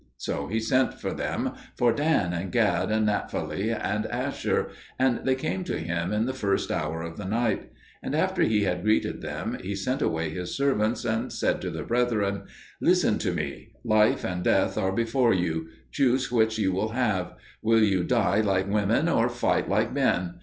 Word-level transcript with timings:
So 0.17 0.47
he 0.47 0.59
sent 0.59 0.99
for 0.99 1.13
them, 1.13 1.51
for 1.77 1.93
Dan 1.93 2.33
and 2.33 2.51
Gad 2.51 2.89
and 2.91 3.05
Naphtali 3.05 3.69
and 3.69 4.07
Asher, 4.07 4.71
and 4.97 5.21
they 5.25 5.35
came 5.35 5.63
to 5.65 5.77
him 5.77 6.11
in 6.11 6.25
the 6.25 6.33
first 6.33 6.71
hour 6.71 7.03
of 7.03 7.17
the 7.17 7.25
night; 7.25 7.71
and 8.01 8.15
after 8.15 8.41
he 8.41 8.63
had 8.63 8.81
greeted 8.83 9.21
them 9.21 9.59
he 9.61 9.75
sent 9.75 10.01
away 10.01 10.31
his 10.31 10.57
servants, 10.57 11.05
and 11.05 11.31
said 11.31 11.61
to 11.61 11.69
the 11.69 11.83
brethren, 11.83 12.45
"Listen 12.81 13.19
to 13.19 13.31
me. 13.31 13.73
Life 13.83 14.23
and 14.23 14.43
death 14.43 14.75
are 14.75 14.91
before 14.91 15.35
you; 15.35 15.67
choose 15.91 16.31
which 16.31 16.57
you 16.57 16.71
will 16.71 16.93
have: 16.93 17.35
will 17.61 17.83
you 17.83 18.03
die 18.03 18.41
like 18.41 18.67
women 18.67 19.07
or 19.07 19.29
fight 19.29 19.69
like 19.69 19.93
men? 19.93 20.33